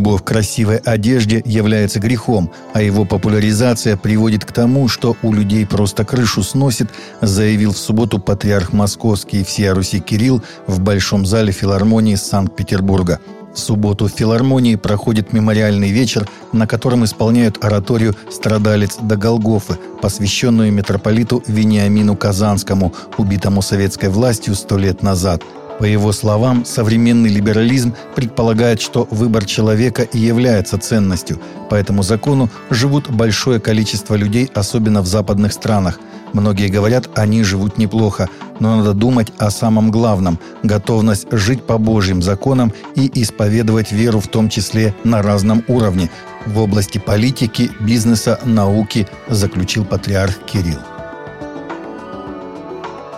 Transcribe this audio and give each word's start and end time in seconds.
Любовь 0.00 0.22
к 0.22 0.28
красивой 0.28 0.78
одежде 0.78 1.42
является 1.44 2.00
грехом, 2.00 2.50
а 2.72 2.80
его 2.80 3.04
популяризация 3.04 3.98
приводит 3.98 4.46
к 4.46 4.52
тому, 4.52 4.88
что 4.88 5.14
у 5.22 5.34
людей 5.34 5.66
просто 5.66 6.06
крышу 6.06 6.42
сносит, 6.42 6.88
заявил 7.20 7.74
в 7.74 7.76
субботу 7.76 8.18
патриарх 8.18 8.72
Московский 8.72 9.44
всея 9.44 9.74
Руси 9.74 10.00
Кирилл 10.00 10.42
в 10.66 10.80
Большом 10.80 11.26
зале 11.26 11.52
филармонии 11.52 12.14
Санкт-Петербурга. 12.14 13.20
В 13.54 13.58
субботу 13.58 14.06
в 14.06 14.10
филармонии 14.10 14.76
проходит 14.76 15.34
мемориальный 15.34 15.90
вечер, 15.90 16.26
на 16.54 16.66
котором 16.66 17.04
исполняют 17.04 17.62
ораторию 17.62 18.16
«Страдалец 18.30 18.96
до 19.02 19.16
Голгофы», 19.16 19.76
посвященную 20.00 20.72
митрополиту 20.72 21.42
Вениамину 21.46 22.16
Казанскому, 22.16 22.94
убитому 23.18 23.60
советской 23.60 24.08
властью 24.08 24.54
сто 24.54 24.78
лет 24.78 25.02
назад– 25.02 25.42
по 25.80 25.84
его 25.84 26.12
словам, 26.12 26.66
современный 26.66 27.30
либерализм 27.30 27.94
предполагает, 28.14 28.82
что 28.82 29.08
выбор 29.10 29.46
человека 29.46 30.02
и 30.02 30.18
является 30.18 30.76
ценностью. 30.76 31.40
По 31.70 31.74
этому 31.74 32.02
закону 32.02 32.50
живут 32.68 33.08
большое 33.08 33.60
количество 33.60 34.14
людей, 34.14 34.50
особенно 34.54 35.00
в 35.00 35.06
западных 35.06 35.54
странах. 35.54 35.98
Многие 36.34 36.68
говорят, 36.68 37.08
они 37.14 37.42
живут 37.42 37.78
неплохо, 37.78 38.28
но 38.58 38.76
надо 38.76 38.92
думать 38.92 39.32
о 39.38 39.50
самом 39.50 39.90
главном– 39.90 40.38
готовность 40.62 41.26
жить 41.32 41.62
по 41.62 41.78
Божьим 41.78 42.20
законам 42.20 42.74
и 42.94 43.10
исповедовать 43.22 43.90
веру 43.90 44.20
в 44.20 44.28
том 44.28 44.50
числе 44.50 44.94
на 45.02 45.22
разном 45.22 45.64
уровне– 45.66 46.10
в 46.46 46.58
области 46.58 46.98
политики, 46.98 47.70
бизнеса, 47.80 48.38
науки, 48.44 49.06
заключил 49.28 49.84
патриарх 49.84 50.38
Кирилл. 50.46 50.89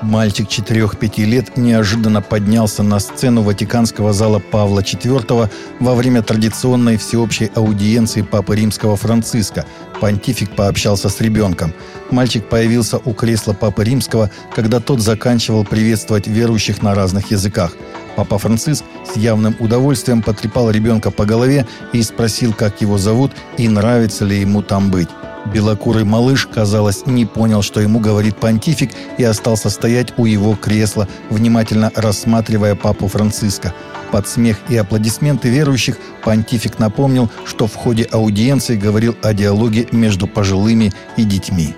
Мальчик 0.03 0.49
4-5 0.49 1.25
лет 1.27 1.57
неожиданно 1.57 2.23
поднялся 2.23 2.83
на 2.83 2.99
сцену 2.99 3.43
Ватиканского 3.43 4.13
зала 4.13 4.41
Павла 4.41 4.81
IV 4.81 5.49
во 5.79 5.95
время 5.95 6.23
традиционной 6.23 6.97
всеобщей 6.97 7.53
аудиенции 7.55 8.23
Папы 8.23 8.57
Римского 8.57 8.97
Франциска. 8.97 9.65
Понтифик 10.01 10.57
пообщался 10.57 11.09
с 11.09 11.21
ребенком. 11.21 11.73
Мальчик 12.11 12.49
появился 12.49 12.99
у 12.99 13.15
кресла 13.15 13.53
Папы 13.53 13.85
Римского, 13.85 14.29
когда 14.53 14.81
тот 14.81 15.01
заканчивал 15.01 15.65
приветствовать 15.65 16.27
верующих 16.27 16.83
на 16.83 16.97
разных 16.97 17.31
языках. 17.31 17.77
Папа 18.17 18.39
Франциск 18.39 18.85
с 19.05 19.17
явным 19.17 19.55
удовольствием 19.61 20.21
потрепал 20.21 20.69
ребенка 20.71 21.13
по 21.13 21.25
голове 21.25 21.65
и 21.93 22.03
спросил, 22.03 22.53
как 22.53 22.81
его 22.81 22.99
зовут 22.99 23.31
и 23.57 23.69
нравится 23.69 24.25
ли 24.25 24.41
ему 24.41 24.63
там 24.63 24.91
быть. 24.91 25.09
Белокурый 25.47 26.05
малыш, 26.05 26.47
казалось, 26.47 27.05
не 27.07 27.27
понял, 27.27 27.63
что 27.63 27.81
ему 27.81 27.99
говорит 27.99 28.37
понтифик, 28.37 28.93
и 29.19 29.25
остался 29.25 29.71
стоять 29.71 30.13
у 30.17 30.25
его 30.25 30.55
кресла, 30.55 31.09
внимательно 31.31 31.91
рассматривая 31.95 32.75
папу 32.75 33.09
Франциска. 33.09 33.75
Под 34.13 34.29
смех 34.29 34.59
и 34.69 34.77
аплодисменты 34.77 35.49
верующих 35.49 35.99
понтифик 36.25 36.79
напомнил, 36.79 37.31
что 37.45 37.67
в 37.67 37.75
ходе 37.75 38.05
аудиенции 38.05 38.77
говорил 38.77 39.17
о 39.23 39.35
диалоге 39.35 39.89
между 39.91 40.27
пожилыми 40.27 40.93
и 41.17 41.25
детьми. 41.25 41.75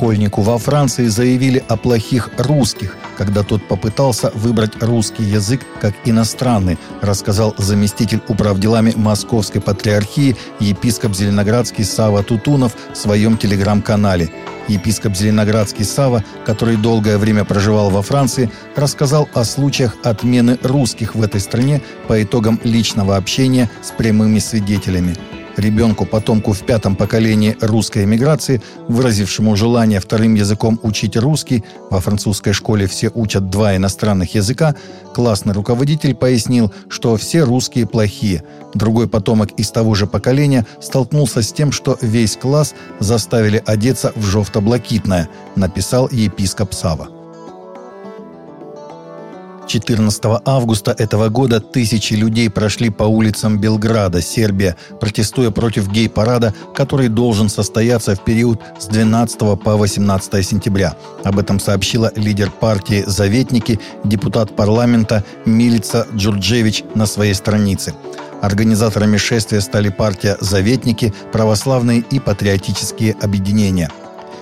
Школьнику 0.00 0.40
во 0.40 0.56
Франции 0.56 1.08
заявили 1.08 1.62
о 1.68 1.76
плохих 1.76 2.30
русских, 2.38 2.96
когда 3.18 3.42
тот 3.42 3.68
попытался 3.68 4.30
выбрать 4.32 4.82
русский 4.82 5.24
язык 5.24 5.60
как 5.78 5.92
иностранный, 6.06 6.78
рассказал 7.02 7.54
заместитель 7.58 8.22
управделами 8.26 8.94
Московской 8.96 9.60
Патриархии 9.60 10.38
епископ 10.58 11.14
Зеленоградский 11.14 11.84
Сава 11.84 12.22
Тутунов 12.22 12.74
в 12.94 12.96
своем 12.96 13.36
телеграм-канале. 13.36 14.30
Епископ 14.68 15.14
Зеленоградский 15.14 15.84
Сава, 15.84 16.24
который 16.46 16.76
долгое 16.76 17.18
время 17.18 17.44
проживал 17.44 17.90
во 17.90 18.00
Франции, 18.00 18.50
рассказал 18.76 19.28
о 19.34 19.44
случаях 19.44 19.96
отмены 20.02 20.58
русских 20.62 21.14
в 21.14 21.22
этой 21.22 21.42
стране 21.42 21.82
по 22.08 22.22
итогам 22.22 22.58
личного 22.64 23.18
общения 23.18 23.68
с 23.82 23.90
прямыми 23.90 24.38
свидетелями– 24.38 25.14
ребенку, 25.60 26.06
потомку 26.06 26.52
в 26.52 26.60
пятом 26.62 26.96
поколении 26.96 27.56
русской 27.60 28.04
эмиграции, 28.04 28.62
выразившему 28.88 29.54
желание 29.56 30.00
вторым 30.00 30.34
языком 30.34 30.80
учить 30.82 31.16
русский, 31.16 31.64
во 31.90 32.00
французской 32.00 32.52
школе 32.52 32.86
все 32.86 33.10
учат 33.14 33.50
два 33.50 33.76
иностранных 33.76 34.34
языка, 34.34 34.74
классный 35.14 35.52
руководитель 35.52 36.14
пояснил, 36.14 36.72
что 36.88 37.16
все 37.16 37.42
русские 37.42 37.86
плохие. 37.86 38.42
Другой 38.74 39.08
потомок 39.08 39.50
из 39.52 39.70
того 39.70 39.94
же 39.94 40.06
поколения 40.06 40.66
столкнулся 40.80 41.42
с 41.42 41.52
тем, 41.52 41.72
что 41.72 41.98
весь 42.00 42.36
класс 42.36 42.74
заставили 42.98 43.62
одеться 43.66 44.12
в 44.16 44.24
жовто-блакитное, 44.24 45.28
написал 45.56 46.08
епископ 46.10 46.74
Сава. 46.74 47.19
14 49.70 50.42
августа 50.44 50.92
этого 50.98 51.28
года 51.28 51.60
тысячи 51.60 52.14
людей 52.14 52.50
прошли 52.50 52.90
по 52.90 53.04
улицам 53.04 53.60
Белграда, 53.60 54.20
Сербия, 54.20 54.76
протестуя 55.00 55.52
против 55.52 55.88
гей-парада, 55.88 56.52
который 56.74 57.08
должен 57.08 57.48
состояться 57.48 58.16
в 58.16 58.24
период 58.24 58.60
с 58.80 58.86
12 58.86 59.38
по 59.38 59.76
18 59.76 60.44
сентября. 60.44 60.96
Об 61.22 61.38
этом 61.38 61.60
сообщила 61.60 62.10
лидер 62.16 62.50
партии 62.50 63.04
«Заветники», 63.06 63.78
депутат 64.02 64.56
парламента 64.56 65.24
Милица 65.44 66.04
Джурджевич 66.16 66.82
на 66.96 67.06
своей 67.06 67.34
странице. 67.34 67.94
Организаторами 68.42 69.18
шествия 69.18 69.60
стали 69.60 69.90
партия 69.90 70.36
«Заветники», 70.40 71.14
православные 71.30 72.00
и 72.10 72.18
патриотические 72.18 73.14
объединения– 73.20 73.88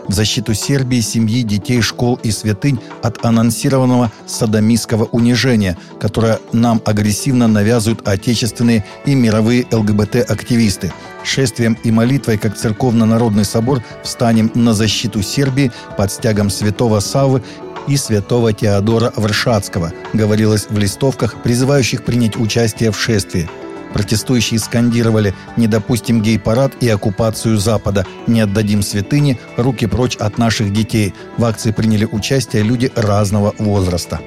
в 0.09 0.13
защиту 0.13 0.55
Сербии, 0.55 1.01
семьи, 1.01 1.43
детей, 1.43 1.81
школ 1.81 2.19
и 2.23 2.31
святынь 2.31 2.81
от 3.03 3.25
анонсированного 3.25 4.11
садомистского 4.27 5.05
унижения, 5.05 5.77
которое 6.01 6.41
нам 6.53 6.83
агрессивно 6.85 7.47
навязывают 7.47 8.07
отечественные 8.09 8.85
и 9.05 9.15
мировые 9.15 9.67
ЛГБТ-активисты. 9.71 10.93
Шествием 11.25 11.77
и 11.85 11.91
молитвой, 11.91 12.39
как 12.39 12.57
церковно-народный 12.57 13.45
собор, 13.45 13.83
встанем 14.03 14.51
на 14.55 14.73
защиту 14.73 15.23
Сербии 15.23 15.71
под 15.97 16.11
стягом 16.11 16.51
святого 16.51 17.01
Савы 17.01 17.43
и 17.87 17.97
святого 17.97 18.53
Теодора 18.53 19.13
Варшацкого, 19.17 19.93
говорилось 20.13 20.67
в 20.69 20.79
листовках, 20.79 21.43
призывающих 21.43 22.05
принять 22.05 22.37
участие 22.37 22.91
в 22.91 22.99
шествии– 22.99 23.49
Протестующие 23.99 24.61
скандировали 24.61 25.35
«Не 25.57 25.67
допустим 25.67 26.23
гей-парад 26.23 26.73
и 26.81 26.89
оккупацию 26.89 27.59
Запада! 27.59 28.07
Не 28.29 28.43
отдадим 28.43 28.81
святыни! 28.81 29.41
Руки 29.57 29.87
прочь 29.87 30.15
от 30.15 30.39
наших 30.39 30.73
детей!» 30.73 31.15
В 31.37 31.45
акции 31.45 31.73
приняли 31.73 32.05
участие 32.05 32.63
люди 32.63 32.93
разного 32.95 33.57
возраста. 33.59 34.21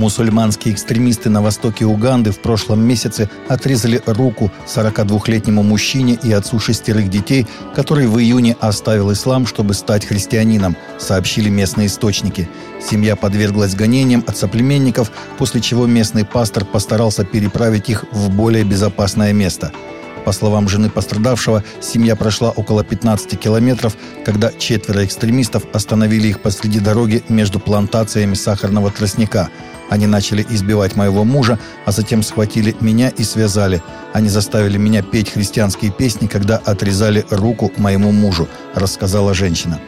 Мусульманские 0.00 0.72
экстремисты 0.72 1.28
на 1.28 1.42
востоке 1.42 1.84
Уганды 1.84 2.30
в 2.30 2.38
прошлом 2.40 2.80
месяце 2.80 3.28
отрезали 3.48 4.00
руку 4.06 4.50
42-летнему 4.66 5.62
мужчине 5.62 6.18
и 6.22 6.32
отцу 6.32 6.58
шестерых 6.58 7.10
детей, 7.10 7.46
который 7.74 8.06
в 8.06 8.18
июне 8.18 8.56
оставил 8.60 9.12
ислам, 9.12 9.46
чтобы 9.46 9.74
стать 9.74 10.06
христианином, 10.06 10.74
сообщили 10.98 11.50
местные 11.50 11.88
источники. 11.88 12.48
Семья 12.80 13.14
подверглась 13.14 13.74
гонениям 13.74 14.24
от 14.26 14.38
соплеменников, 14.38 15.12
после 15.36 15.60
чего 15.60 15.84
местный 15.84 16.24
пастор 16.24 16.64
постарался 16.64 17.26
переправить 17.26 17.90
их 17.90 18.06
в 18.10 18.30
более 18.30 18.64
безопасное 18.64 19.34
место– 19.34 19.70
по 20.20 20.32
словам 20.32 20.68
жены 20.68 20.90
пострадавшего, 20.90 21.64
семья 21.80 22.16
прошла 22.16 22.50
около 22.50 22.84
15 22.84 23.38
километров, 23.38 23.96
когда 24.24 24.52
четверо 24.52 25.04
экстремистов 25.04 25.64
остановили 25.72 26.28
их 26.28 26.40
посреди 26.40 26.80
дороги 26.80 27.22
между 27.28 27.58
плантациями 27.58 28.34
сахарного 28.34 28.90
тростника. 28.90 29.48
Они 29.88 30.06
начали 30.06 30.46
избивать 30.48 30.94
моего 30.94 31.24
мужа, 31.24 31.58
а 31.84 31.92
затем 31.92 32.22
схватили 32.22 32.76
меня 32.80 33.08
и 33.08 33.24
связали. 33.24 33.82
Они 34.12 34.28
заставили 34.28 34.78
меня 34.78 35.02
петь 35.02 35.30
христианские 35.30 35.90
песни, 35.90 36.28
когда 36.28 36.58
отрезали 36.58 37.24
руку 37.30 37.72
моему 37.76 38.12
мужу, 38.12 38.48
рассказала 38.74 39.34
женщина. 39.34 39.80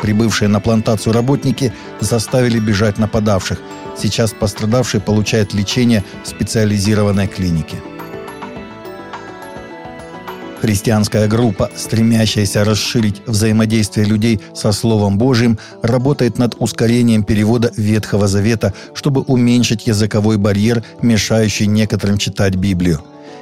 Прибывшие 0.00 0.48
на 0.48 0.60
плантацию 0.60 1.12
работники 1.12 1.72
заставили 2.00 2.60
бежать 2.60 2.98
нападавших. 2.98 3.58
Сейчас 3.96 4.32
пострадавший 4.32 5.00
получает 5.00 5.52
лечение 5.54 6.04
в 6.22 6.28
специализированной 6.28 7.26
клинике. 7.26 7.76
Христианская 10.60 11.28
группа, 11.28 11.70
стремящаяся 11.76 12.64
расширить 12.64 13.22
взаимодействие 13.26 14.06
людей 14.06 14.40
со 14.54 14.72
Словом 14.72 15.16
Божьим, 15.16 15.58
работает 15.82 16.38
над 16.38 16.56
ускорением 16.58 17.22
перевода 17.22 17.72
Ветхого 17.76 18.26
Завета, 18.26 18.74
чтобы 18.92 19.22
уменьшить 19.22 19.86
языковой 19.86 20.36
барьер, 20.36 20.82
мешающий 21.00 21.66
некоторым 21.66 22.18
читать 22.18 22.56
Библию. 22.56 23.00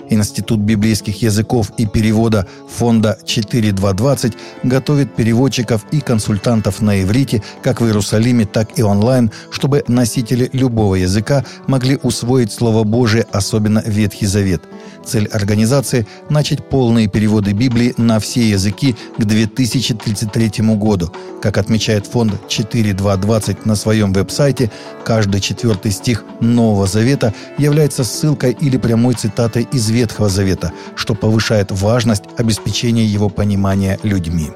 Институт 0.08 0.60
библейских 0.60 1.22
языков 1.22 1.72
и 1.78 1.86
перевода 1.86 2.46
фонда 2.68 3.18
4220 3.24 4.34
готовит 4.62 5.16
переводчиков 5.16 5.84
и 5.90 6.00
консультантов 6.00 6.80
на 6.80 7.02
иврите 7.02 7.42
как 7.62 7.80
в 7.80 7.86
Иерусалиме, 7.86 8.46
так 8.46 8.78
и 8.78 8.82
онлайн, 8.82 9.32
чтобы 9.50 9.84
носители 9.88 10.48
любого 10.52 10.94
языка 10.94 11.44
могли 11.66 11.98
усвоить 12.02 12.52
Слово 12.52 12.84
Божие, 12.84 13.26
особенно 13.32 13.82
Ветхий 13.84 14.26
Завет– 14.26 14.62
Цель 15.06 15.28
организации– 15.28 16.06
начать 16.30 16.68
полные 16.68 17.06
переводы 17.06 17.52
Библии 17.52 17.94
на 17.96 18.18
все 18.18 18.48
языки 18.50 18.96
к 19.16 19.24
2033 19.24 20.74
году. 20.76 21.12
Как 21.40 21.58
отмечает 21.58 22.06
фонд 22.06 22.34
4220 22.48 23.66
на 23.66 23.76
своем 23.76 24.12
веб-сайте, 24.12 24.70
каждый 25.04 25.40
четвертый 25.40 25.92
стих 25.92 26.24
Нового 26.40 26.88
Завета 26.88 27.32
является 27.56 28.02
ссылкой 28.02 28.56
или 28.60 28.76
прямой 28.76 29.14
цитатой 29.14 29.68
из 29.72 29.88
Ветхого 29.90 30.28
Завета, 30.28 30.72
что 30.96 31.14
повышает 31.14 31.70
важность 31.70 32.24
обеспечения 32.36 33.04
его 33.04 33.28
понимания 33.28 34.00
людьми. 34.02 34.50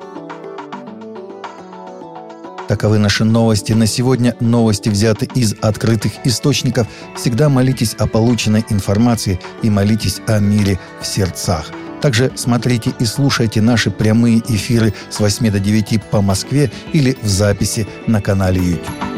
Таковы 2.71 2.99
наши 2.99 3.25
новости 3.25 3.73
на 3.73 3.85
сегодня. 3.85 4.37
Новости 4.39 4.91
взяты 4.91 5.29
из 5.35 5.57
открытых 5.61 6.13
источников. 6.25 6.87
Всегда 7.17 7.49
молитесь 7.49 7.95
о 7.95 8.07
полученной 8.07 8.65
информации 8.69 9.41
и 9.65 9.69
молитесь 9.69 10.21
о 10.29 10.39
мире 10.39 10.79
в 11.01 11.05
сердцах. 11.05 11.73
Также 12.01 12.31
смотрите 12.37 12.95
и 13.01 13.05
слушайте 13.07 13.61
наши 13.61 13.91
прямые 13.91 14.39
эфиры 14.47 14.95
с 15.11 15.19
8 15.19 15.51
до 15.51 15.59
9 15.59 16.01
по 16.13 16.21
Москве 16.21 16.71
или 16.93 17.19
в 17.21 17.27
записи 17.27 17.89
на 18.07 18.23
канале 18.23 18.61
YouTube. 18.63 19.10